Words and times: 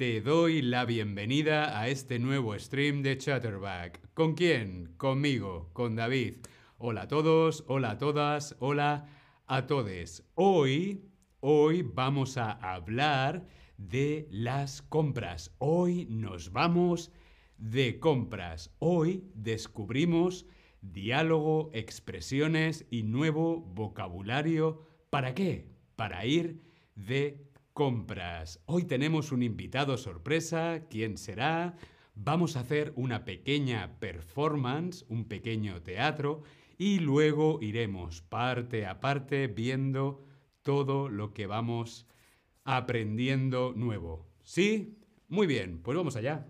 te 0.00 0.22
doy 0.22 0.62
la 0.62 0.86
bienvenida 0.86 1.78
a 1.78 1.88
este 1.88 2.18
nuevo 2.18 2.58
stream 2.58 3.02
de 3.02 3.18
Chatterback. 3.18 4.00
¿Con 4.14 4.32
quién? 4.32 4.94
Conmigo, 4.96 5.68
con 5.74 5.94
David. 5.94 6.36
Hola 6.78 7.02
a 7.02 7.08
todos, 7.08 7.64
hola 7.68 7.90
a 7.90 7.98
todas, 7.98 8.56
hola 8.60 9.08
a 9.46 9.66
todes. 9.66 10.24
Hoy, 10.36 11.04
hoy 11.40 11.82
vamos 11.82 12.38
a 12.38 12.52
hablar 12.52 13.46
de 13.76 14.26
las 14.30 14.80
compras. 14.80 15.54
Hoy 15.58 16.06
nos 16.08 16.50
vamos 16.50 17.12
de 17.58 18.00
compras. 18.00 18.74
Hoy 18.78 19.30
descubrimos 19.34 20.46
diálogo, 20.80 21.68
expresiones 21.74 22.86
y 22.88 23.02
nuevo 23.02 23.60
vocabulario. 23.60 24.80
¿Para 25.10 25.34
qué? 25.34 25.68
Para 25.94 26.24
ir 26.24 26.62
de 26.94 27.49
compras. 27.72 28.60
Hoy 28.66 28.84
tenemos 28.84 29.32
un 29.32 29.42
invitado 29.42 29.96
sorpresa. 29.96 30.86
¿Quién 30.90 31.16
será? 31.16 31.76
Vamos 32.14 32.56
a 32.56 32.60
hacer 32.60 32.92
una 32.96 33.24
pequeña 33.24 33.98
performance, 33.98 35.04
un 35.08 35.24
pequeño 35.24 35.82
teatro, 35.82 36.42
y 36.76 36.98
luego 36.98 37.58
iremos 37.62 38.22
parte 38.22 38.86
a 38.86 39.00
parte 39.00 39.46
viendo 39.46 40.24
todo 40.62 41.08
lo 41.08 41.32
que 41.32 41.46
vamos 41.46 42.06
aprendiendo 42.64 43.72
nuevo. 43.74 44.26
¿Sí? 44.42 44.98
Muy 45.28 45.46
bien, 45.46 45.80
pues 45.82 45.96
vamos 45.96 46.16
allá. 46.16 46.46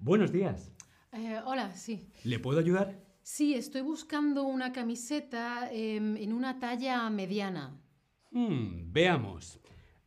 Buenos 0.00 0.32
días. 0.32 0.72
Eh, 1.12 1.40
hola, 1.44 1.74
sí. 1.74 2.08
¿Le 2.24 2.38
puedo 2.38 2.58
ayudar? 2.58 2.98
Sí, 3.22 3.54
estoy 3.54 3.82
buscando 3.82 4.44
una 4.44 4.72
camiseta 4.72 5.70
em, 5.72 6.16
en 6.16 6.32
una 6.32 6.58
talla 6.58 7.08
mediana. 7.10 7.80
Hmm, 8.30 8.92
veamos. 8.92 9.60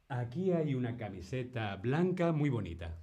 Aquí 0.08 0.52
hay 0.52 0.76
una 0.76 0.96
camiseta 0.98 1.76
blanca 1.78 2.32
muy 2.32 2.50
bonita. 2.50 2.98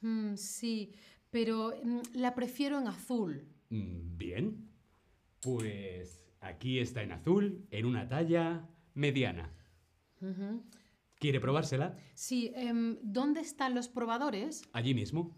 Mm, 0.00 0.34
sí, 0.36 0.92
pero 1.30 1.72
mm, 1.82 2.00
la 2.14 2.34
prefiero 2.34 2.78
en 2.78 2.88
azul. 2.88 3.46
Mm, 3.70 4.16
Bien. 4.16 4.70
Pues 5.40 6.24
aquí 6.40 6.80
está 6.80 7.02
en 7.02 7.12
azul, 7.12 7.66
en 7.70 7.86
una 7.86 8.08
talla 8.08 8.68
mediana. 8.94 9.52
¿Quiere 11.18 11.40
probársela? 11.40 11.96
Sí, 12.14 12.50
em, 12.56 12.98
¿dónde 13.02 13.40
están 13.42 13.74
los 13.74 13.88
probadores? 13.88 14.62
Allí 14.72 14.94
mismo. 14.94 15.36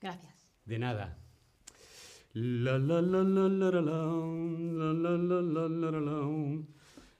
Gracias. 0.00 0.48
De 0.64 0.78
nada. 0.78 1.18
La 2.38 2.76
la 2.78 3.00
la 3.00 3.22
la 3.22 3.48
la 3.48 3.68
la 3.70 3.80
la, 3.80 3.98
la 4.78 4.92
la 4.92 5.16
la 5.16 5.40
la 5.40 5.68
la 5.68 5.90
la 5.90 5.90
la, 5.90 6.18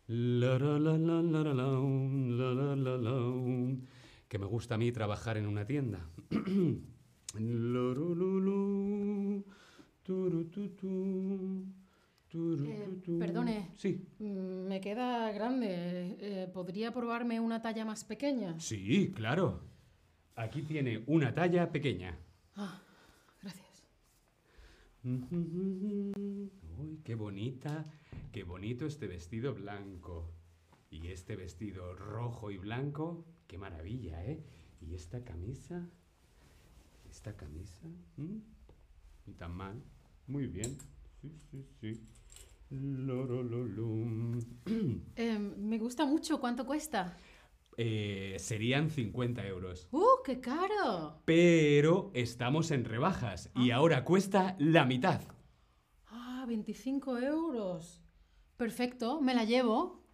la 0.09 0.59
la 0.59 0.79
la 0.79 0.99
la 0.99 1.23
la 1.23 1.43
la 1.43 1.55
la, 1.55 1.69
la 2.39 2.55
la 2.55 2.77
la 2.77 2.97
la. 2.99 3.77
Que 4.29 4.39
me 4.39 4.47
gusta 4.47 4.75
a 4.75 4.79
mí 4.79 4.93
trabajar 4.93 5.39
en 5.39 5.47
una 5.47 5.65
tienda. 5.65 6.01
Perdone. 13.19 13.71
Sí, 13.77 14.07
Mm, 14.19 14.69
Me 14.69 14.81
queda 14.81 15.33
grande. 15.33 16.17
Eh, 16.21 16.49
¿Podría 16.53 16.93
probarme 16.93 17.41
una 17.41 17.63
talla 17.63 17.85
más 17.85 18.05
pequeña? 18.05 18.59
sí, 18.61 19.13
claro. 19.15 19.63
Aquí 20.35 20.61
tiene 20.63 21.03
una 21.07 21.33
talla 21.35 21.73
pequeña. 21.73 22.19
Ah. 22.57 22.83
Uy, 25.07 27.01
qué 27.05 27.15
bonita, 27.15 27.87
qué 28.33 28.43
bonito 28.43 28.87
este 28.87 29.07
vestido 29.07 29.55
blanco. 29.55 30.33
Y 30.91 31.09
este 31.09 31.37
vestido 31.37 31.95
rojo 31.95 32.51
y 32.51 32.59
blanco, 32.59 33.25
qué 33.47 33.57
maravilla, 33.57 34.25
¿eh? 34.25 34.43
Y 34.81 34.95
esta 34.95 35.23
camisa, 35.23 35.89
esta 37.09 37.37
camisa, 37.37 37.87
¿m? 38.19 38.41
ni 39.27 39.35
tan 39.35 39.53
mal. 39.53 39.81
Muy 40.27 40.49
bien. 40.49 40.77
Sí, 41.21 41.31
sí, 41.51 41.65
sí. 41.81 42.01
Em, 45.15 45.55
me 45.57 45.79
gusta 45.79 46.05
mucho. 46.05 46.41
¿Cuánto 46.41 46.67
cuesta? 46.67 47.17
Eh, 47.77 48.37
serían 48.41 48.91
50 48.91 49.47
euros. 49.47 49.87
¡Uh, 49.93 50.16
qué 50.27 50.41
caro! 50.41 51.23
Pero 51.25 52.11
estamos 52.13 52.73
en 52.73 52.85
rebajas 52.85 53.49
y 53.55 53.71
ahora 53.71 54.03
cuesta 54.03 54.57
la 54.59 54.85
mitad. 54.85 55.21
Ah, 56.09 56.45
25 56.49 57.19
euros. 57.19 58.03
Perfecto, 58.57 59.21
me 59.21 59.35
la 59.35 59.45
llevo. 59.45 60.05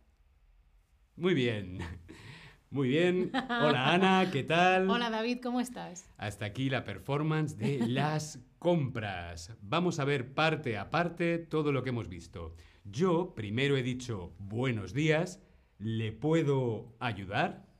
Muy 1.17 1.33
bien. 1.33 1.79
Muy 2.71 2.89
bien. 2.89 3.31
Hola 3.33 3.95
Ana, 3.95 4.31
¿qué 4.31 4.43
tal? 4.43 4.91
Hola 4.91 5.09
David, 5.09 5.39
¿cómo 5.43 5.63
estás? 5.63 6.05
Hasta 6.19 6.45
aquí 6.45 6.69
la 6.69 6.85
performance 6.85 7.57
de 7.57 7.79
las 7.89 8.39
compras. 8.59 9.57
Vamos 9.63 9.99
a 9.99 10.05
ver 10.05 10.35
parte 10.35 10.77
a 10.77 10.91
parte 10.91 11.39
todo 11.39 11.73
lo 11.73 11.83
que 11.83 11.89
hemos 11.89 12.11
visto. 12.11 12.55
Yo 12.85 13.35
primero 13.35 13.79
he 13.79 13.83
dicho 13.83 14.35
buenos 14.39 14.93
días, 14.93 15.41
¿le 15.79 16.13
puedo 16.13 16.95
ayudar? 17.01 17.72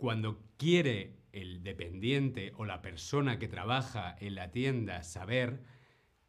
Cuando 0.00 0.40
quiere 0.56 1.18
el 1.30 1.62
dependiente 1.62 2.54
o 2.56 2.64
la 2.64 2.80
persona 2.80 3.38
que 3.38 3.48
trabaja 3.48 4.16
en 4.18 4.34
la 4.34 4.50
tienda 4.50 5.02
saber 5.02 5.62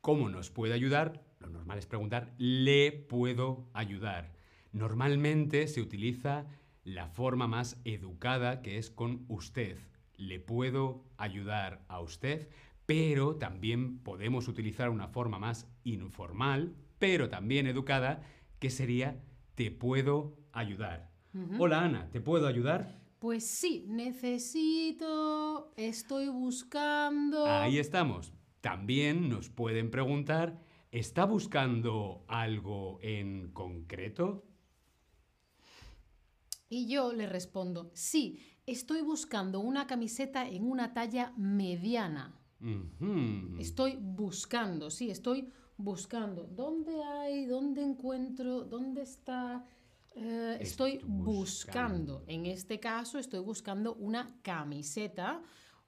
cómo 0.01 0.27
nos 0.27 0.49
puede 0.49 0.73
ayudar, 0.73 1.23
lo 1.39 1.47
normal 1.47 1.77
es 1.77 1.85
preguntar, 1.85 2.33
¿le 2.37 2.91
puedo 2.91 3.69
ayudar? 3.71 4.33
Normalmente 4.73 5.69
se 5.69 5.79
utiliza 5.79 6.47
la 6.83 7.07
forma 7.07 7.47
más 7.47 7.79
educada 7.85 8.61
que 8.61 8.77
es 8.77 8.91
con 8.91 9.23
usted. 9.29 9.77
¿Le 10.17 10.41
puedo 10.41 11.05
ayudar 11.15 11.85
a 11.87 12.01
usted? 12.01 12.49
Pero 12.85 13.37
también 13.37 13.99
podemos 13.99 14.49
utilizar 14.49 14.89
una 14.89 15.07
forma 15.07 15.39
más 15.39 15.71
informal, 15.85 16.75
pero 16.99 17.29
también 17.29 17.67
educada, 17.67 18.21
que 18.59 18.69
sería 18.69 19.23
¿te 19.55 19.71
puedo 19.71 20.35
ayudar? 20.51 21.09
Hola 21.57 21.85
Ana, 21.85 22.09
¿te 22.11 22.19
puedo 22.19 22.47
ayudar? 22.47 23.00
Pues 23.21 23.45
sí, 23.45 23.85
necesito, 23.87 25.71
estoy 25.77 26.27
buscando. 26.29 27.45
Ahí 27.45 27.77
estamos. 27.77 28.33
También 28.61 29.29
nos 29.29 29.47
pueden 29.47 29.91
preguntar, 29.91 30.59
¿está 30.89 31.25
buscando 31.25 32.25
algo 32.27 32.97
en 33.03 33.51
concreto? 33.51 34.43
Y 36.67 36.87
yo 36.87 37.13
le 37.13 37.27
respondo, 37.27 37.91
sí, 37.93 38.39
estoy 38.65 39.03
buscando 39.03 39.59
una 39.59 39.85
camiseta 39.85 40.49
en 40.49 40.63
una 40.63 40.95
talla 40.95 41.31
mediana. 41.37 42.35
Estoy 43.59 43.99
buscando, 44.01 44.89
sí, 44.89 45.11
estoy 45.11 45.47
buscando. 45.77 46.47
¿Dónde 46.47 47.03
hay? 47.03 47.45
¿Dónde 47.45 47.83
encuentro? 47.83 48.63
¿Dónde 48.63 49.03
está? 49.03 49.63
Eh, 50.13 50.57
estoy 50.59 50.99
buscando. 51.05 52.23
En 52.27 52.45
este 52.45 52.79
caso 52.79 53.17
estoy 53.17 53.39
buscando 53.39 53.95
una 53.95 54.39
camiseta 54.41 55.41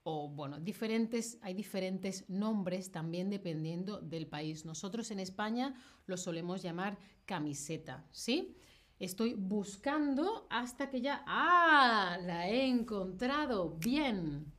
o 0.04 0.30
bueno, 0.30 0.60
diferentes, 0.60 1.40
hay 1.42 1.54
diferentes 1.54 2.30
nombres 2.30 2.92
también 2.92 3.30
dependiendo 3.30 4.02
del 4.02 4.28
país. 4.28 4.66
Nosotros 4.66 5.12
en 5.12 5.20
España 5.20 5.76
lo 6.06 6.18
solemos 6.18 6.62
llamar 6.62 6.98
camiseta, 7.26 8.06
¿sí? 8.12 8.58
Estoy 9.00 9.34
buscando 9.34 10.48
hasta 10.50 10.90
que 10.90 11.02
ya... 11.02 11.24
¡Ah! 11.26 12.18
La 12.22 12.50
he 12.50 12.68
encontrado. 12.68 13.78
Bien. 13.78 14.54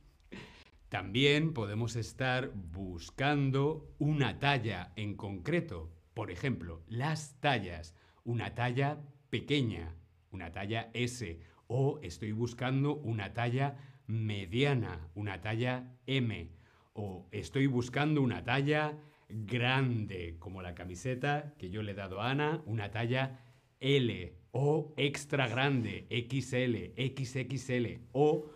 También 0.89 1.53
podemos 1.53 1.95
estar 1.95 2.51
buscando 2.53 3.95
una 3.97 4.39
talla 4.39 4.93
en 4.95 5.15
concreto. 5.15 5.91
Por 6.13 6.31
ejemplo, 6.31 6.83
las 6.87 7.39
tallas. 7.39 7.95
Una 8.23 8.53
talla 8.55 8.99
pequeña, 9.39 9.93
una 10.31 10.51
talla 10.51 10.89
S. 10.93 11.39
O 11.67 11.99
estoy 12.01 12.31
buscando 12.31 12.95
una 12.95 13.33
talla 13.33 13.75
mediana, 14.07 15.09
una 15.15 15.41
talla 15.41 15.97
M. 16.07 16.49
O 16.93 17.27
estoy 17.31 17.67
buscando 17.67 18.21
una 18.21 18.43
talla 18.43 18.97
grande, 19.27 20.35
como 20.39 20.61
la 20.61 20.73
camiseta 20.73 21.53
que 21.57 21.69
yo 21.69 21.81
le 21.83 21.91
he 21.91 21.95
dado 21.95 22.21
a 22.21 22.29
Ana, 22.31 22.61
una 22.65 22.91
talla 22.91 23.41
L. 23.79 24.33
O 24.51 24.93
extra 24.95 25.47
grande, 25.49 26.07
XL, 26.09 26.93
XXL. 26.95 27.99
O 28.13 28.49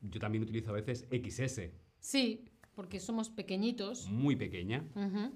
yo 0.00 0.20
también 0.20 0.44
utilizo 0.44 0.70
a 0.70 0.74
veces 0.74 1.08
XS, 1.10 1.72
Sí, 1.98 2.44
porque 2.76 3.00
somos 3.00 3.30
pequeñitos. 3.30 4.06
muy 4.08 4.36
pequeña. 4.36 4.84
Ujú. 4.94 5.32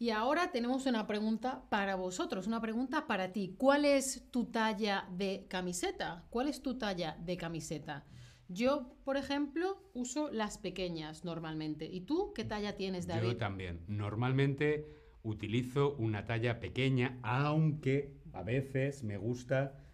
Y 0.00 0.10
ahora 0.10 0.52
tenemos 0.52 0.86
una 0.86 1.06
pregunta 1.08 1.64
para 1.70 1.96
vosotros, 1.96 2.46
una 2.46 2.60
pregunta 2.60 3.08
para 3.08 3.32
ti. 3.32 3.56
¿Cuál 3.58 3.84
es 3.84 4.30
tu 4.30 4.44
talla 4.46 5.08
de 5.10 5.46
camiseta? 5.48 6.24
¿Cuál 6.30 6.48
es 6.48 6.62
tu 6.62 6.78
talla 6.78 7.16
de 7.20 7.36
camiseta? 7.36 8.06
Yo, 8.46 8.94
por 9.04 9.16
ejemplo, 9.16 9.90
uso 9.94 10.30
las 10.30 10.56
pequeñas 10.56 11.24
normalmente. 11.24 11.84
¿Y 11.84 12.02
tú 12.02 12.32
qué 12.32 12.44
talla 12.44 12.76
tienes, 12.76 13.06
Yo 13.06 13.14
David? 13.14 13.36
también. 13.38 13.80
Normalmente 13.88 14.86
utilizo 15.22 15.96
una 15.96 16.26
talla 16.26 16.60
pequeña, 16.60 17.18
aunque 17.22 18.14
a 18.32 18.42
veces 18.42 19.02
me 19.02 19.18
gusta 19.18 19.84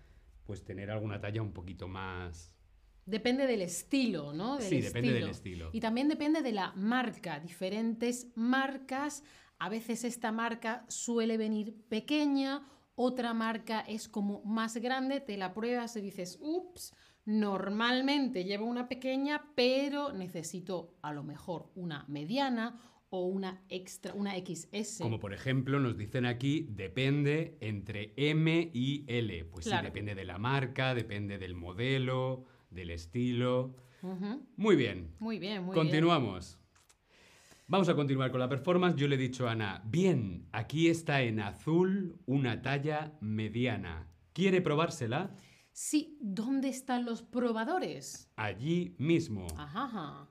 pues 0.44 0.64
tener 0.64 0.90
alguna 0.90 1.20
talla 1.20 1.40
un 1.40 1.52
poquito 1.52 1.88
más... 1.88 2.52
Depende 3.06 3.46
del 3.46 3.60
estilo, 3.62 4.32
¿no? 4.32 4.56
Del 4.56 4.68
sí, 4.68 4.80
depende 4.80 5.12
del 5.12 5.28
estilo. 5.28 5.70
Y 5.72 5.80
también 5.80 6.08
depende 6.08 6.40
de 6.40 6.52
la 6.52 6.72
marca. 6.72 7.38
Diferentes 7.38 8.28
marcas, 8.34 9.24
a 9.58 9.68
veces 9.68 10.04
esta 10.04 10.32
marca 10.32 10.84
suele 10.88 11.36
venir 11.36 11.74
pequeña, 11.88 12.66
otra 12.96 13.34
marca 13.34 13.80
es 13.80 14.08
como 14.08 14.42
más 14.44 14.76
grande, 14.76 15.20
te 15.20 15.36
la 15.36 15.52
pruebas 15.52 15.96
y 15.96 16.00
dices, 16.00 16.38
ups, 16.40 16.94
normalmente 17.24 18.44
llevo 18.44 18.66
una 18.66 18.88
pequeña, 18.88 19.50
pero 19.54 20.12
necesito 20.12 20.96
a 21.02 21.12
lo 21.12 21.22
mejor 21.22 21.70
una 21.74 22.04
mediana 22.08 22.80
o 23.10 23.26
una 23.26 23.62
extra, 23.68 24.12
una 24.14 24.34
XS. 24.34 24.98
Como 25.00 25.20
por 25.20 25.32
ejemplo 25.32 25.78
nos 25.78 25.96
dicen 25.96 26.26
aquí, 26.26 26.66
depende 26.70 27.56
entre 27.60 28.12
M 28.16 28.70
y 28.72 29.04
L. 29.06 29.44
Pues 29.46 29.66
sí, 29.66 29.72
depende 29.82 30.14
de 30.14 30.24
la 30.24 30.38
marca, 30.38 30.94
depende 30.94 31.38
del 31.38 31.54
modelo, 31.54 32.44
del 32.70 32.90
estilo. 32.90 33.76
Muy 34.56 34.76
bien. 34.76 35.14
Muy 35.18 35.38
bien, 35.38 35.64
muy 35.64 35.74
Continuamos. 35.74 36.58
Vamos 37.66 37.88
a 37.88 37.94
continuar 37.94 38.30
con 38.30 38.40
la 38.40 38.48
performance. 38.48 38.96
Yo 38.96 39.08
le 39.08 39.14
he 39.14 39.18
dicho 39.18 39.48
a 39.48 39.52
Ana, 39.52 39.82
bien, 39.86 40.48
aquí 40.52 40.88
está 40.88 41.22
en 41.22 41.40
azul 41.40 42.20
una 42.26 42.60
talla 42.60 43.16
mediana. 43.22 44.06
¿Quiere 44.34 44.60
probársela? 44.60 45.34
Sí, 45.72 46.18
¿dónde 46.20 46.68
están 46.68 47.06
los 47.06 47.22
probadores? 47.22 48.30
Allí 48.36 48.94
mismo. 48.98 49.46
Ajá. 49.56 50.28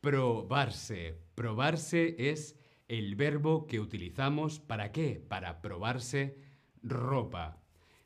Probarse. 0.00 1.18
Probarse 1.34 2.14
es 2.30 2.56
el 2.86 3.16
verbo 3.16 3.66
que 3.66 3.80
utilizamos 3.80 4.60
para 4.60 4.92
qué? 4.92 5.24
Para 5.28 5.60
probarse 5.60 6.38
ropa. 6.80 7.60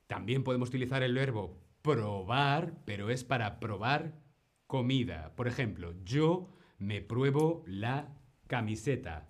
También 0.06 0.44
podemos 0.44 0.70
utilizar 0.70 1.02
el 1.02 1.12
verbo 1.12 1.60
probar, 1.82 2.82
pero 2.87 3.10
es 3.10 3.22
para 3.22 3.60
probar 3.60 4.19
comida. 4.66 5.34
Por 5.37 5.46
ejemplo, 5.46 5.94
yo 6.05 6.49
me 6.79 7.01
pruebo 7.01 7.63
la 7.67 8.09
camiseta. 8.47 9.29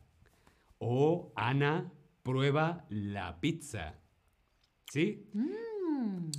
O 0.79 1.33
Ana 1.35 1.93
prueba 2.23 2.87
la 2.89 3.41
pizza. 3.41 3.95
¿Sí? 4.91 5.29
Mm. 5.33 6.31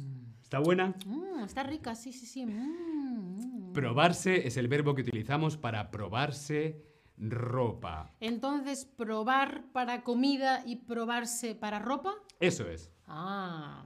¿Está 0.42 0.60
buena? 0.60 0.96
Mm, 1.06 1.44
está 1.44 1.64
rica, 1.64 1.94
sí, 1.94 2.12
sí, 2.14 2.26
sí. 2.26 2.46
Mm, 2.46 3.74
probarse 3.74 4.48
es 4.48 4.58
el 4.58 4.68
verbo 4.68 4.96
que 4.96 5.02
utilizamos 5.02 5.58
para 5.58 5.92
probarse 5.92 6.84
ropa. 7.18 8.16
Entonces, 8.20 8.86
probar 8.86 9.72
para 9.72 10.04
comida 10.04 10.64
y 10.66 10.78
probarse 10.78 11.54
para 11.54 11.80
ropa. 11.80 12.16
Eso 12.40 12.68
es. 12.70 12.92
Ah. 13.06 13.86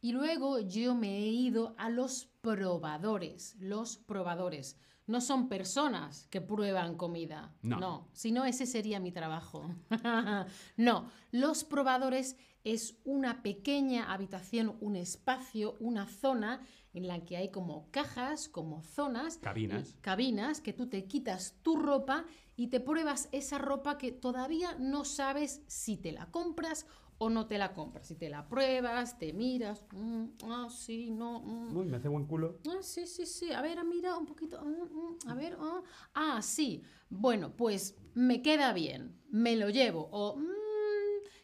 Y 0.00 0.12
luego 0.12 0.60
yo 0.60 0.94
me 0.94 1.18
he 1.18 1.26
ido 1.28 1.74
a 1.76 1.90
los 1.90 2.26
probadores. 2.40 3.56
Los 3.58 3.98
probadores 3.98 4.76
no 5.06 5.20
son 5.20 5.48
personas 5.48 6.26
que 6.30 6.40
prueban 6.40 6.96
comida. 6.96 7.52
No. 7.62 7.80
no. 7.80 8.08
Si 8.12 8.32
no, 8.32 8.44
ese 8.44 8.64
sería 8.64 9.00
mi 9.00 9.12
trabajo. 9.12 9.74
no, 10.76 11.10
los 11.32 11.64
probadores 11.64 12.36
es 12.64 12.96
una 13.04 13.42
pequeña 13.42 14.12
habitación, 14.12 14.76
un 14.80 14.96
espacio, 14.96 15.76
una 15.80 16.06
zona 16.06 16.60
en 16.92 17.08
la 17.08 17.24
que 17.24 17.36
hay 17.36 17.50
como 17.50 17.90
cajas, 17.90 18.48
como 18.48 18.82
zonas. 18.82 19.38
Cabinas. 19.38 19.96
Cabinas, 20.00 20.60
que 20.60 20.72
tú 20.72 20.88
te 20.88 21.06
quitas 21.06 21.56
tu 21.62 21.76
ropa 21.76 22.24
y 22.56 22.68
te 22.68 22.80
pruebas 22.80 23.28
esa 23.32 23.58
ropa 23.58 23.98
que 23.98 24.12
todavía 24.12 24.76
no 24.78 25.04
sabes 25.04 25.62
si 25.66 25.96
te 25.96 26.12
la 26.12 26.26
compras 26.26 26.86
o 27.22 27.28
no 27.28 27.46
te 27.46 27.58
la 27.58 27.74
compras. 27.74 28.06
Si 28.06 28.14
te 28.14 28.30
la 28.30 28.48
pruebas, 28.48 29.18
te 29.18 29.34
miras, 29.34 29.84
mm, 29.92 30.24
ah, 30.44 30.68
sí, 30.70 31.10
no. 31.10 31.40
Mm. 31.40 31.76
Uy, 31.76 31.84
me 31.84 31.98
hace 31.98 32.08
buen 32.08 32.24
culo. 32.24 32.60
Ah, 32.66 32.78
sí, 32.80 33.06
sí, 33.06 33.26
sí. 33.26 33.52
A 33.52 33.60
ver, 33.60 33.84
mira 33.84 34.16
un 34.16 34.24
poquito. 34.24 34.58
Mm, 34.64 35.28
a 35.28 35.34
ver, 35.34 35.56
ah, 35.60 35.82
ah, 36.14 36.42
sí. 36.42 36.82
Bueno, 37.10 37.54
pues 37.54 37.94
me 38.14 38.40
queda 38.40 38.72
bien, 38.72 39.20
me 39.28 39.54
lo 39.54 39.68
llevo. 39.68 40.08
O 40.12 40.38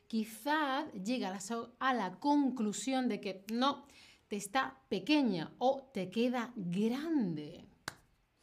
quizás 0.07 0.91
llega 0.95 1.39
a 1.79 1.95
la 1.95 2.19
conclusión 2.21 3.09
de 3.09 3.21
que 3.21 3.45
no, 3.53 3.87
te 4.29 4.37
está 4.37 4.81
pequeña 4.89 5.53
o 5.59 5.91
te 5.93 6.09
queda 6.09 6.55
grande. 6.57 7.67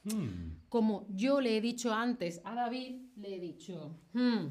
Hmm. 0.03 0.59
Como 0.69 1.07
yo 1.09 1.41
le 1.41 1.57
he 1.57 1.61
dicho 1.61 1.93
antes 1.93 2.41
a 2.43 2.53
David, 2.53 3.07
le 3.15 3.35
he 3.35 3.39
dicho, 3.39 3.97
hmm, 4.13 4.49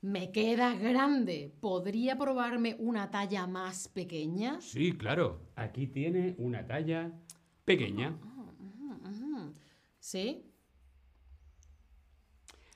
me 0.00 0.32
queda 0.32 0.74
grande. 0.74 1.52
¿Podría 1.60 2.16
probarme 2.16 2.76
una 2.78 3.10
talla 3.10 3.46
más 3.46 3.88
pequeña? 3.88 4.60
Sí, 4.60 4.92
claro. 4.92 5.40
Aquí 5.56 5.86
tiene 5.86 6.34
una 6.38 6.66
talla 6.66 7.12
pequeña. 7.64 8.18
¿Sí? 9.98 10.46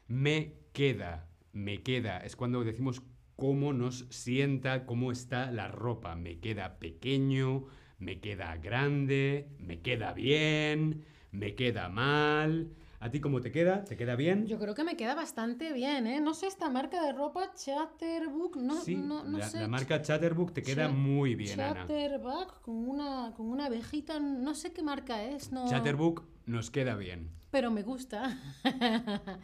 Me 0.06 0.54
queda. 0.72 1.28
Me 1.52 1.82
queda. 1.82 2.18
Es 2.18 2.36
cuando 2.36 2.62
decimos 2.64 3.02
cómo 3.36 3.72
nos 3.72 4.06
sienta, 4.10 4.86
cómo 4.86 5.10
está 5.10 5.50
la 5.50 5.68
ropa. 5.68 6.14
Me 6.16 6.40
queda 6.40 6.78
pequeño, 6.78 7.66
me 7.98 8.20
queda 8.20 8.56
grande, 8.56 9.48
me 9.58 9.80
queda 9.80 10.12
bien, 10.12 11.04
me 11.30 11.54
queda 11.54 11.88
mal. 11.88 12.74
¿A 13.04 13.10
ti 13.10 13.20
cómo 13.20 13.42
te 13.42 13.52
queda? 13.52 13.84
¿Te 13.84 13.98
queda 13.98 14.16
bien? 14.16 14.46
Yo 14.46 14.58
creo 14.58 14.74
que 14.74 14.82
me 14.82 14.96
queda 14.96 15.14
bastante 15.14 15.74
bien, 15.74 16.06
¿eh? 16.06 16.22
No 16.22 16.32
sé, 16.32 16.46
esta 16.46 16.70
marca 16.70 17.04
de 17.04 17.12
ropa, 17.12 17.52
Chatterbook, 17.54 18.56
no, 18.56 18.80
sí, 18.80 18.96
no, 18.96 19.22
no 19.24 19.36
la, 19.36 19.46
sé. 19.46 19.60
la 19.60 19.68
marca 19.68 20.00
Chatterbook 20.00 20.54
te 20.54 20.62
queda 20.62 20.88
muy 20.88 21.34
bien, 21.34 21.58
Chatterbook, 21.58 22.52
Ana. 22.52 22.60
con 22.62 22.88
una, 22.88 23.34
con 23.36 23.50
una 23.50 23.66
abejita, 23.66 24.18
no 24.18 24.54
sé 24.54 24.72
qué 24.72 24.82
marca 24.82 25.22
es. 25.22 25.52
No... 25.52 25.68
Chatterbook 25.68 26.24
nos 26.46 26.70
queda 26.70 26.96
bien. 26.96 27.30
Pero 27.50 27.70
me 27.70 27.82
gusta. 27.82 28.40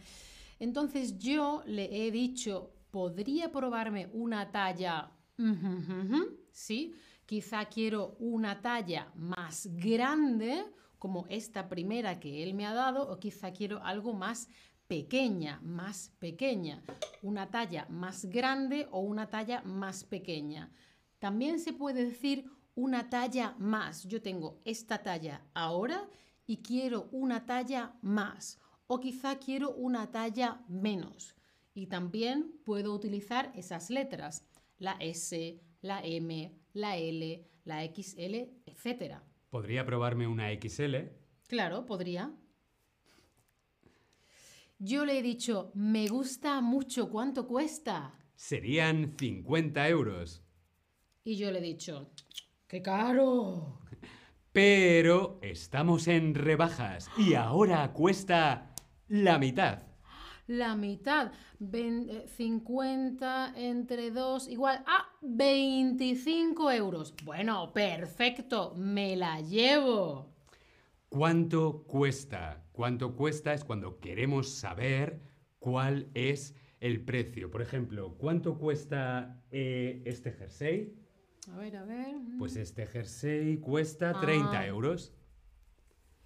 Entonces 0.59 1.19
yo 1.19 1.61
le 1.67 2.07
he 2.07 2.09
dicho, 2.09 2.73
¿podría 2.89 3.51
probarme 3.51 4.09
una 4.11 4.51
talla? 4.51 5.11
¿Sí? 6.51 6.95
Quizá 7.27 7.65
quiero 7.65 8.15
una 8.17 8.59
talla 8.59 9.11
más 9.13 9.67
grande 9.71 10.65
como 11.01 11.25
esta 11.29 11.67
primera 11.67 12.19
que 12.19 12.43
él 12.43 12.53
me 12.53 12.67
ha 12.67 12.75
dado 12.75 13.09
o 13.09 13.17
quizá 13.17 13.51
quiero 13.51 13.83
algo 13.83 14.13
más 14.13 14.49
pequeña, 14.87 15.59
más 15.63 16.11
pequeña, 16.19 16.83
una 17.23 17.49
talla 17.49 17.87
más 17.89 18.25
grande 18.25 18.87
o 18.91 18.99
una 18.99 19.27
talla 19.27 19.63
más 19.63 20.03
pequeña. 20.03 20.71
También 21.17 21.59
se 21.59 21.73
puede 21.73 22.05
decir 22.05 22.45
una 22.75 23.09
talla 23.09 23.55
más. 23.57 24.03
Yo 24.03 24.21
tengo 24.21 24.61
esta 24.63 25.01
talla 25.01 25.41
ahora 25.55 26.07
y 26.45 26.57
quiero 26.57 27.09
una 27.11 27.47
talla 27.47 27.95
más 28.03 28.59
o 28.85 28.99
quizá 28.99 29.39
quiero 29.39 29.71
una 29.71 30.11
talla 30.11 30.61
menos. 30.67 31.35
Y 31.73 31.87
también 31.87 32.59
puedo 32.63 32.93
utilizar 32.93 33.51
esas 33.55 33.89
letras, 33.89 34.45
la 34.77 34.97
S, 34.99 35.59
la 35.81 35.99
M, 36.03 36.53
la 36.73 36.97
L, 36.97 37.49
la 37.63 37.83
XL, 37.87 38.35
etcétera. 38.67 39.23
¿Podría 39.51 39.85
probarme 39.85 40.27
una 40.27 40.49
XL? 40.49 40.95
Claro, 41.45 41.85
podría. 41.85 42.33
Yo 44.79 45.03
le 45.03 45.19
he 45.19 45.21
dicho, 45.21 45.73
me 45.75 46.07
gusta 46.07 46.61
mucho, 46.61 47.09
¿cuánto 47.09 47.45
cuesta? 47.47 48.17
Serían 48.33 49.13
50 49.19 49.89
euros. 49.89 50.41
Y 51.25 51.35
yo 51.35 51.51
le 51.51 51.59
he 51.59 51.61
dicho, 51.61 52.13
¡qué 52.65 52.81
caro! 52.81 53.81
Pero 54.53 55.39
estamos 55.41 56.07
en 56.07 56.33
rebajas 56.33 57.09
y 57.17 57.33
ahora 57.33 57.91
cuesta 57.91 58.73
la 59.09 59.37
mitad. 59.37 59.90
La 60.51 60.75
mitad. 60.75 61.31
50 61.61 63.53
eh, 63.55 63.69
entre 63.69 64.11
2 64.11 64.49
igual 64.49 64.83
a 64.85 65.07
25 65.21 66.71
euros. 66.71 67.13
Bueno, 67.23 67.71
perfecto, 67.71 68.73
me 68.75 69.15
la 69.15 69.39
llevo. 69.39 70.29
¿Cuánto 71.07 71.83
cuesta? 71.83 72.65
¿Cuánto 72.73 73.15
cuesta? 73.15 73.53
Es 73.53 73.63
cuando 73.63 74.01
queremos 74.01 74.49
saber 74.49 75.21
cuál 75.59 76.09
es 76.15 76.53
el 76.81 76.99
precio. 76.99 77.49
Por 77.49 77.61
ejemplo, 77.61 78.17
¿cuánto 78.17 78.57
cuesta 78.57 79.41
eh, 79.51 80.01
este 80.05 80.33
jersey? 80.33 80.97
A 81.53 81.57
ver, 81.59 81.77
a 81.77 81.85
ver. 81.85 82.15
Pues 82.37 82.57
este 82.57 82.87
jersey 82.87 83.55
cuesta 83.57 84.19
30 84.19 84.51
ah. 84.51 84.67
euros. 84.67 85.13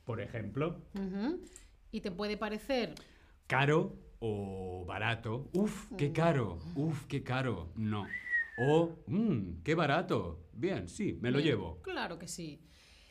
Por 0.04 0.20
ejemplo. 0.20 0.82
¿Y 1.92 2.02
te 2.02 2.10
puede 2.10 2.38
parecer? 2.38 2.96
Caro 3.46 4.05
o 4.28 4.86
barato. 4.86 5.50
Uf, 5.54 5.92
qué 5.98 6.12
caro. 6.12 6.58
Uf, 6.76 7.06
qué 7.06 7.22
caro. 7.24 7.72
No. 7.76 8.08
O, 8.58 8.90
mmm, 9.08 9.62
qué 9.64 9.76
barato. 9.76 10.48
Bien, 10.54 10.88
sí, 10.88 11.18
me 11.22 11.32
lo 11.32 11.40
llevo. 11.40 11.82
Claro 11.82 12.18
que 12.18 12.28
sí. 12.28 12.62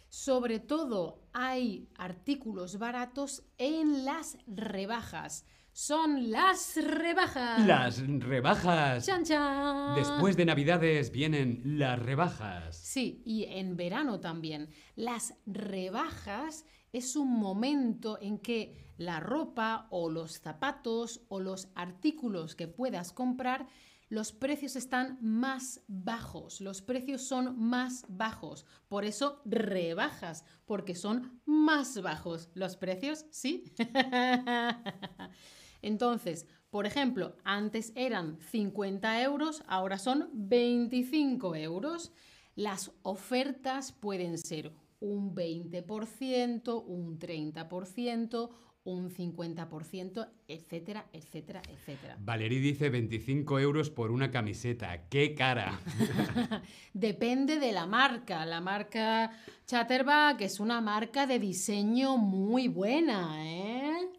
Sobre 0.09 0.61
todo 0.61 1.29
hay 1.33 1.89
artículos 1.97 2.79
baratos 2.79 3.45
en 3.59 4.05
las 4.05 4.39
rebajas. 4.47 5.45
son 5.73 6.31
las 6.31 6.77
rebajas. 6.77 7.67
Las 7.67 7.99
rebajas. 8.21 9.05
¡Chan, 9.07 9.25
chan! 9.25 9.97
Después 9.97 10.37
de 10.37 10.45
Navidades 10.45 11.11
vienen 11.11 11.61
las 11.65 11.99
rebajas. 11.99 12.77
Sí, 12.77 13.23
y 13.27 13.45
en 13.45 13.77
verano 13.77 14.21
también. 14.21 14.69
Las 14.95 15.35
rebajas 15.47 16.65
es 16.93 17.17
un 17.17 17.29
momento 17.41 18.19
en 18.21 18.39
que 18.39 18.84
la 18.97 19.21
ropa 19.21 19.87
o 19.91 20.11
los 20.11 20.41
zapatos 20.41 21.23
o 21.29 21.41
los 21.41 21.69
artículos 21.75 22.55
que 22.55 22.69
puedas 22.69 23.13
comprar, 23.13 23.67
los 24.09 24.33
precios 24.33 24.77
están 24.77 25.19
más 25.21 25.83
bajos, 25.89 26.61
los 26.61 26.83
precios 26.83 27.23
son 27.23 27.59
más 27.59 28.05
bajos. 28.09 28.67
Por 28.89 29.05
eso 29.05 29.41
rebajas, 29.45 30.45
porque 30.67 30.95
son 30.95 31.41
más 31.47 32.01
bajos 32.01 32.51
los 32.55 32.77
precios, 32.77 33.27
¿sí? 33.31 33.65
Entonces, 35.83 36.47
por 36.71 36.87
ejemplo, 36.87 37.37
antes 37.45 37.93
eran 37.95 38.39
50 38.41 39.23
euros, 39.23 39.63
ahora 39.67 39.99
son 39.99 40.31
25 40.33 41.57
euros. 41.57 42.13
Las 42.55 42.93
ofertas 43.03 43.93
pueden 43.93 44.39
ser 44.39 44.73
un 45.01 45.35
20%, 45.35 46.85
un 46.87 47.19
30%, 47.19 48.51
un 48.85 49.11
50%, 49.11 50.29
etcétera, 50.47 51.07
etcétera, 51.13 51.63
etcétera. 51.71 52.17
Valerie 52.21 52.61
dice 52.61 52.91
25 52.91 53.59
euros 53.59 53.91
por 53.91 54.11
una 54.11 54.31
camiseta. 54.31 55.09
¡Qué 55.09 55.35
cara! 55.35 55.81
Depende 56.93 57.59
de 57.59 57.73
la 57.73 57.87
marca. 57.87 58.45
La 58.45 58.61
marca 58.61 59.33
Chatterback 59.67 60.43
es 60.43 60.61
una 60.61 60.83
marca 60.83 61.27
de 61.27 61.39
diseño 61.39 62.19
muy 62.19 62.69
buena, 62.69 63.43
¿eh? 63.43 64.11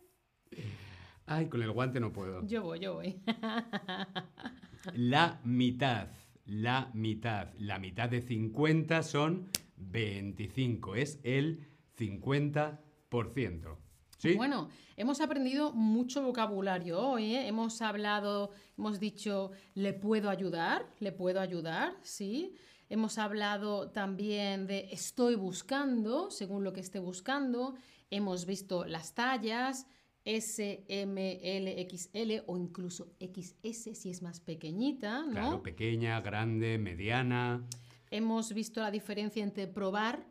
Ay, 1.28 1.48
con 1.48 1.62
el 1.62 1.72
guante 1.72 2.00
no 2.00 2.12
puedo. 2.12 2.46
Yo 2.48 2.64
voy, 2.64 2.80
yo 2.80 2.96
voy. 2.96 3.22
La 4.94 5.40
mitad. 5.44 6.10
La 6.46 6.92
mitad. 6.94 7.54
La 7.58 7.80
mitad 7.80 8.10
de 8.10 8.22
50 8.22 9.02
son 9.04 9.50
25. 9.78 10.96
Es 10.96 11.20
el 11.24 11.68
50%. 11.98 13.85
¿Sí? 14.18 14.36
Bueno, 14.36 14.70
hemos 14.96 15.22
aprendido 15.22 15.74
mucho 15.74 16.24
vocabulario 16.24 17.00
hoy. 17.00 17.36
¿eh? 17.36 17.48
Hemos 17.48 17.82
hablado, 17.82 18.52
hemos 18.78 19.00
dicho, 19.00 19.52
¿le 19.74 19.94
puedo 19.94 20.30
ayudar? 20.30 20.86
¿Le 21.00 21.12
puedo 21.12 21.40
ayudar? 21.40 21.96
Sí. 22.02 22.56
Hemos 22.90 23.18
hablado 23.18 23.90
también 23.90 24.68
de 24.68 24.90
estoy 24.92 25.36
buscando, 25.36 26.30
según 26.30 26.64
lo 26.64 26.72
que 26.72 26.82
esté 26.82 27.00
buscando. 27.00 27.76
Hemos 28.12 28.46
visto 28.46 28.86
las 28.86 29.16
tallas, 29.16 29.88
S, 30.24 30.86
M, 30.88 31.40
L, 31.44 31.88
XL 31.90 32.44
o 32.48 32.58
incluso 32.58 33.14
XS 33.20 33.98
si 33.98 34.10
es 34.10 34.22
más 34.22 34.40
pequeñita, 34.40 35.24
¿no? 35.24 35.32
Claro, 35.32 35.64
pequeña, 35.64 36.20
grande, 36.22 36.78
mediana. 36.78 37.64
Hemos 38.10 38.54
visto 38.54 38.82
la 38.82 38.92
diferencia 38.92 39.44
entre 39.44 39.68
probar, 39.68 40.26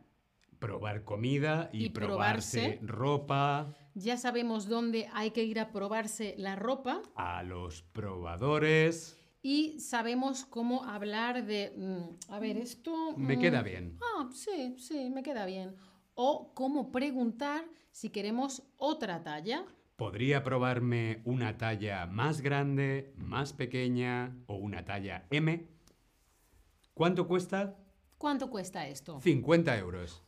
Probar 0.64 1.04
comida 1.04 1.68
y, 1.74 1.84
Y 1.84 1.88
probarse 1.90 2.78
probarse. 2.80 2.86
ropa. 2.86 3.74
ya 3.94 4.16
sabemos 4.16 4.66
dónde 4.66 5.08
hay 5.12 5.30
que 5.32 5.44
ir 5.44 5.60
a 5.60 5.70
probarse 5.70 6.34
la 6.38 6.56
ropa 6.56 7.02
A 7.16 7.42
los 7.42 7.82
probadores. 7.82 9.18
y 9.42 9.78
sabemos 9.78 10.46
cómo 10.46 10.84
hablar 10.84 11.44
de, 11.44 11.74
mm, 11.76 12.32
a 12.32 12.38
ver, 12.38 12.56
esto... 12.56 13.14
Me 13.18 13.36
mm, 13.36 13.40
queda 13.40 13.62
bien. 13.62 13.98
Ah, 14.16 14.30
sí, 14.32 14.74
sí, 14.78 15.10
me 15.10 15.22
queda 15.22 15.44
bien. 15.44 15.76
O 16.14 16.54
cómo 16.54 16.90
preguntar 16.90 17.66
si 17.90 18.08
queremos 18.08 18.62
otra 18.78 19.22
talla. 19.22 19.66
¿Podría 19.96 20.42
probarme 20.42 21.20
una 21.26 21.58
talla 21.58 22.06
más 22.06 22.40
grande, 22.40 23.12
más 23.18 23.52
pequeña 23.52 24.34
o 24.46 24.54
una 24.56 24.82
talla 24.86 25.26
M? 25.30 25.68
¿Cuánto 26.94 27.28
cuesta? 27.28 27.76
¿Cuánto 28.16 28.48
cuesta 28.48 28.88
esto? 28.88 29.20
50 29.20 29.76
euros. 29.76 30.23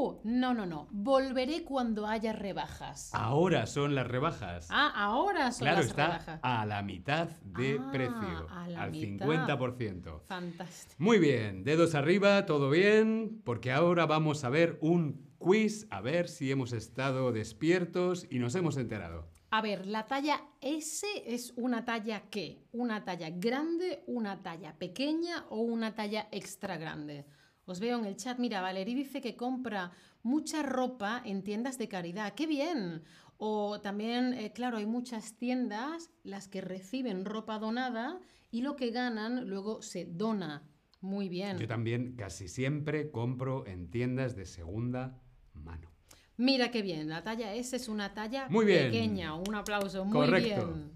¡Uh! 0.00 0.20
No, 0.24 0.54
no, 0.54 0.64
no. 0.64 0.88
Volveré 0.90 1.62
cuando 1.64 2.06
haya 2.06 2.32
rebajas. 2.32 3.10
Ahora 3.12 3.66
son 3.66 3.94
las 3.94 4.06
rebajas. 4.06 4.66
Ah, 4.70 4.90
ahora 4.94 5.52
son 5.52 5.66
claro, 5.66 5.78
las 5.78 5.86
está 5.88 6.06
rebajas. 6.06 6.40
a 6.42 6.64
la 6.66 6.82
mitad 6.82 7.28
de 7.44 7.78
Ah, 7.78 7.90
precio, 7.92 8.46
a 8.50 8.68
la 8.68 8.82
al 8.84 8.90
mitad. 8.92 9.26
50%. 9.26 10.22
Fantástico. 10.26 10.96
Muy 11.02 11.18
bien, 11.18 11.64
dedos 11.64 11.94
arriba, 11.94 12.46
todo 12.46 12.70
bien, 12.70 13.42
porque 13.44 13.72
ahora 13.72 14.06
vamos 14.06 14.42
a 14.44 14.48
ver 14.48 14.78
un 14.80 15.28
quiz, 15.38 15.86
a 15.90 16.00
ver 16.00 16.28
si 16.28 16.50
hemos 16.50 16.72
estado 16.72 17.30
despiertos 17.32 18.26
y 18.30 18.38
nos 18.38 18.54
hemos 18.54 18.76
enterado. 18.78 19.28
A 19.50 19.60
ver, 19.62 19.84
la 19.86 20.06
talla 20.06 20.40
S 20.60 21.04
es 21.26 21.52
una 21.56 21.84
talla 21.84 22.22
qué? 22.30 22.62
¿Una 22.72 23.04
talla 23.04 23.30
grande, 23.30 24.02
una 24.06 24.42
talla 24.42 24.78
pequeña 24.78 25.44
o 25.50 25.58
una 25.60 25.94
talla 25.94 26.28
extra 26.30 26.76
grande? 26.76 27.26
Os 27.70 27.78
veo 27.78 28.00
en 28.00 28.04
el 28.04 28.16
chat, 28.16 28.36
mira, 28.40 28.60
Valerie 28.60 28.96
dice 28.96 29.20
que 29.20 29.36
compra 29.36 29.92
mucha 30.24 30.60
ropa 30.64 31.22
en 31.24 31.44
tiendas 31.44 31.78
de 31.78 31.86
caridad. 31.86 32.34
¡Qué 32.34 32.48
bien! 32.48 33.04
O 33.38 33.80
también, 33.80 34.34
eh, 34.34 34.52
claro, 34.52 34.78
hay 34.78 34.86
muchas 34.86 35.34
tiendas 35.38 36.10
las 36.24 36.48
que 36.48 36.62
reciben 36.62 37.24
ropa 37.24 37.60
donada 37.60 38.18
y 38.50 38.62
lo 38.62 38.74
que 38.74 38.90
ganan 38.90 39.48
luego 39.48 39.82
se 39.82 40.04
dona. 40.04 40.68
Muy 41.00 41.28
bien. 41.28 41.58
Yo 41.58 41.68
también 41.68 42.16
casi 42.16 42.48
siempre 42.48 43.12
compro 43.12 43.64
en 43.68 43.88
tiendas 43.88 44.34
de 44.34 44.46
segunda 44.46 45.22
mano. 45.54 45.92
Mira 46.38 46.72
qué 46.72 46.82
bien, 46.82 47.08
la 47.08 47.22
talla 47.22 47.54
S 47.54 47.76
es 47.76 47.88
una 47.88 48.12
talla 48.14 48.48
Muy 48.48 48.66
bien. 48.66 48.90
pequeña. 48.90 49.34
Un 49.36 49.54
aplauso, 49.54 50.04
muy 50.04 50.12
Correcto. 50.12 50.66
bien. 50.66 50.92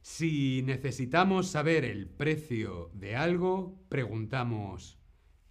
Si 0.00 0.62
necesitamos 0.64 1.46
saber 1.46 1.84
el 1.84 2.08
precio 2.08 2.90
de 2.92 3.14
algo, 3.14 3.78
preguntamos 3.88 4.98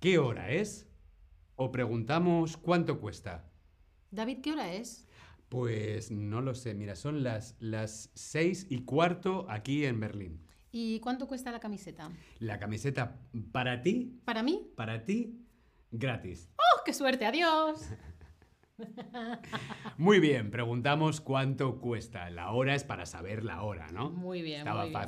¿qué 0.01 0.17
hora 0.17 0.49
es? 0.49 0.87
O 1.55 1.71
preguntamos 1.71 2.57
¿cuánto 2.57 2.99
cuesta? 2.99 3.49
David, 4.09 4.39
¿qué 4.41 4.51
hora 4.51 4.73
es? 4.73 5.07
Pues 5.47 6.11
no 6.11 6.41
lo 6.41 6.55
sé, 6.55 6.73
mira, 6.73 6.95
son 6.95 7.23
las, 7.23 7.55
las 7.59 8.09
seis 8.15 8.65
y 8.69 8.83
cuarto 8.83 9.45
aquí 9.49 9.85
en 9.85 9.99
Berlín. 9.99 10.45
¿Y 10.71 10.99
cuánto 11.01 11.27
cuesta 11.27 11.51
la 11.51 11.59
camiseta? 11.59 12.09
La 12.39 12.57
camiseta 12.57 13.19
para 13.51 13.81
ti, 13.81 14.19
¿Para 14.25 14.41
mí? 14.41 14.71
para 14.75 15.05
ti, 15.05 15.45
gratis. 15.91 16.49
¡Oh, 16.57 16.81
qué 16.83 16.93
suerte! 16.93 17.25
¡Adiós! 17.25 17.89
Muy 19.97 20.19
bien, 20.19 20.49
preguntamos 20.49 21.21
cuánto 21.21 21.79
cuesta. 21.79 22.29
La 22.29 22.51
hora 22.51 22.73
es 22.73 22.83
para 22.83 23.05
saber 23.05 23.43
la 23.43 23.61
hora, 23.61 23.87
¿no? 23.91 24.09
Muy 24.09 24.41
bien, 24.41 24.59
Estaba 24.59 24.81
muy 24.81 24.89
bien. 24.89 25.01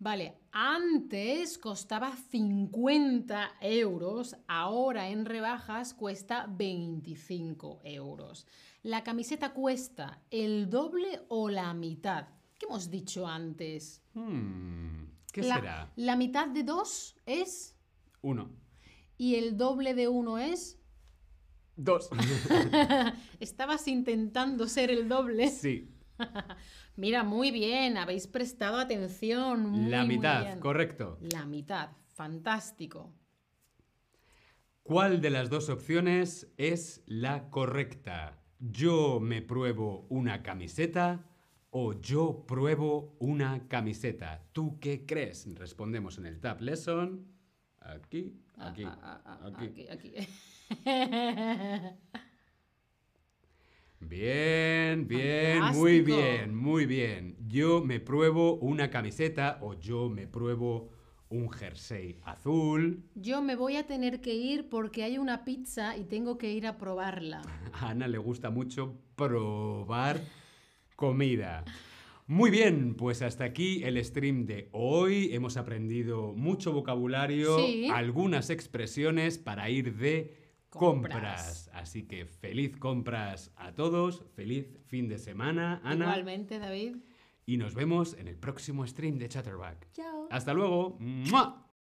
Vale, 0.00 0.38
antes 0.50 1.58
costaba 1.58 2.16
50 2.16 3.50
euros, 3.60 4.34
ahora 4.48 5.10
en 5.10 5.26
rebajas 5.26 5.92
cuesta 5.92 6.46
25 6.48 7.82
euros. 7.84 8.46
La 8.82 9.04
camiseta 9.04 9.52
cuesta 9.52 10.22
el 10.30 10.70
doble 10.70 11.20
o 11.28 11.50
la 11.50 11.74
mitad. 11.74 12.28
¿Qué 12.58 12.64
hemos 12.64 12.88
dicho 12.90 13.26
antes? 13.26 14.00
Hmm, 14.14 15.04
¿Qué 15.34 15.42
la, 15.42 15.56
será? 15.56 15.92
La 15.96 16.16
mitad 16.16 16.48
de 16.48 16.62
dos 16.62 17.14
es 17.26 17.76
Uno. 18.22 18.48
y 19.18 19.34
el 19.34 19.58
doble 19.58 19.92
de 19.92 20.08
uno 20.08 20.38
es. 20.38 20.78
Dos. 21.76 22.08
Estabas 23.40 23.86
intentando 23.86 24.66
ser 24.66 24.90
el 24.90 25.10
doble. 25.10 25.50
sí. 25.50 25.94
Mira, 27.00 27.24
muy 27.24 27.50
bien, 27.50 27.96
habéis 27.96 28.26
prestado 28.26 28.76
atención. 28.76 29.64
Muy, 29.70 29.90
La 29.90 30.04
muy 30.04 30.16
mitad, 30.16 30.44
bien. 30.44 30.60
correcto. 30.60 31.16
La 31.32 31.46
mitad, 31.46 31.92
fantástico. 32.14 33.10
¿Cuál 34.82 35.22
de 35.22 35.30
las 35.30 35.48
dos 35.48 35.70
opciones 35.70 36.52
es 36.58 37.02
la 37.06 37.48
correcta? 37.48 38.42
¿Yo 38.58 39.18
me 39.18 39.40
pruebo 39.40 40.04
una 40.10 40.42
camiseta 40.42 41.24
o 41.70 41.94
yo 41.98 42.44
pruebo 42.46 43.16
una 43.18 43.66
camiseta? 43.66 44.44
¿Tú 44.52 44.78
qué 44.78 45.06
crees? 45.06 45.48
Respondemos 45.54 46.18
en 46.18 46.26
el 46.26 46.38
Tab 46.38 46.60
Lesson. 46.60 47.26
Aquí, 47.78 48.42
aquí, 48.58 48.84
Ah, 48.84 48.98
ah, 49.02 49.22
ah, 49.24 49.38
ah, 49.42 49.46
aquí. 49.56 49.86
aquí, 49.88 50.12
aquí. 50.12 50.28
Bien, 54.00 55.06
bien, 55.06 55.62
muy 55.74 56.00
bien, 56.00 56.54
muy 56.54 56.86
bien. 56.86 57.36
Yo 57.46 57.82
me 57.84 58.00
pruebo 58.00 58.54
una 58.56 58.90
camiseta 58.90 59.58
o 59.60 59.74
yo 59.74 60.08
me 60.08 60.26
pruebo 60.26 60.90
un 61.28 61.50
jersey 61.50 62.18
azul. 62.24 63.04
Yo 63.14 63.42
me 63.42 63.54
voy 63.56 63.76
a 63.76 63.86
tener 63.86 64.20
que 64.20 64.34
ir 64.34 64.68
porque 64.68 65.04
hay 65.04 65.18
una 65.18 65.44
pizza 65.44 65.96
y 65.96 66.04
tengo 66.04 66.38
que 66.38 66.50
ir 66.52 66.66
a 66.66 66.76
probarla. 66.78 67.42
A 67.72 67.90
Ana 67.90 68.08
le 68.08 68.18
gusta 68.18 68.50
mucho 68.50 68.96
probar 69.16 70.20
comida. 70.96 71.64
Muy 72.26 72.50
bien, 72.50 72.94
pues 72.96 73.22
hasta 73.22 73.44
aquí 73.44 73.82
el 73.84 74.02
stream 74.04 74.46
de 74.46 74.70
hoy. 74.72 75.30
Hemos 75.34 75.56
aprendido 75.56 76.32
mucho 76.32 76.72
vocabulario, 76.72 77.58
Sí. 77.58 77.88
algunas 77.92 78.50
expresiones 78.50 79.36
para 79.38 79.68
ir 79.68 79.94
de 79.96 80.49
compras. 80.70 81.70
Así 81.72 82.06
que 82.06 82.26
feliz 82.26 82.76
compras 82.76 83.52
a 83.56 83.72
todos, 83.74 84.24
feliz 84.34 84.66
fin 84.86 85.08
de 85.08 85.18
semana, 85.18 85.80
Ana. 85.84 86.06
Igualmente, 86.06 86.58
David. 86.58 86.96
Y 87.46 87.56
nos 87.56 87.74
vemos 87.74 88.14
en 88.14 88.28
el 88.28 88.36
próximo 88.36 88.86
stream 88.86 89.18
de 89.18 89.28
Chatterback. 89.28 89.90
Chao. 89.92 90.28
Hasta 90.30 90.54
luego. 90.54 90.96
¡Mua! 91.00 91.69